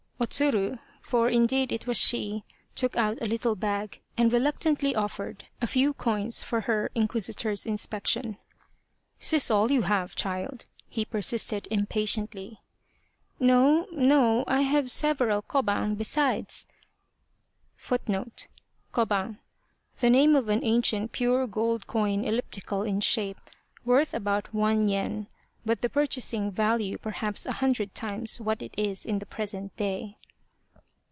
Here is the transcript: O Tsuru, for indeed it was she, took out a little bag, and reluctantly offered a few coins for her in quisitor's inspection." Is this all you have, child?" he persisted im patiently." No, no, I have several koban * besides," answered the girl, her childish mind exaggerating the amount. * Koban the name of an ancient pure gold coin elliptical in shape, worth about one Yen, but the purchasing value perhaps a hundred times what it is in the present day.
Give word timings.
O 0.21 0.25
Tsuru, 0.25 0.77
for 1.01 1.29
indeed 1.29 1.71
it 1.71 1.87
was 1.87 1.97
she, 1.97 2.43
took 2.75 2.95
out 2.95 3.19
a 3.23 3.27
little 3.27 3.55
bag, 3.55 4.01
and 4.15 4.31
reluctantly 4.31 4.95
offered 4.95 5.45
a 5.61 5.65
few 5.67 5.95
coins 5.95 6.43
for 6.43 6.61
her 6.61 6.91
in 6.93 7.07
quisitor's 7.07 7.65
inspection." 7.65 8.37
Is 9.19 9.31
this 9.31 9.49
all 9.51 9.71
you 9.71 9.81
have, 9.81 10.15
child?" 10.15 10.67
he 10.87 11.05
persisted 11.05 11.67
im 11.71 11.87
patiently." 11.87 12.59
No, 13.39 13.87
no, 13.91 14.43
I 14.45 14.61
have 14.61 14.91
several 14.91 15.41
koban 15.41 15.97
* 15.97 15.97
besides," 15.97 16.67
answered 17.89 18.01
the 18.05 18.11
girl, 18.13 18.19
her 18.19 18.23
childish 18.23 18.37
mind 18.37 18.39
exaggerating 18.59 18.93
the 18.93 19.01
amount. 19.01 19.37
* 19.89 19.97
Koban 19.97 20.01
the 20.01 20.09
name 20.11 20.35
of 20.35 20.49
an 20.49 20.63
ancient 20.63 21.11
pure 21.13 21.47
gold 21.47 21.87
coin 21.87 22.23
elliptical 22.25 22.83
in 22.83 23.01
shape, 23.01 23.41
worth 23.83 24.13
about 24.13 24.53
one 24.53 24.87
Yen, 24.87 25.25
but 25.63 25.81
the 25.81 25.89
purchasing 25.89 26.49
value 26.49 26.97
perhaps 26.97 27.45
a 27.45 27.51
hundred 27.51 27.93
times 27.93 28.41
what 28.41 28.63
it 28.63 28.73
is 28.77 29.05
in 29.05 29.19
the 29.19 29.25
present 29.27 29.75
day. 29.75 30.17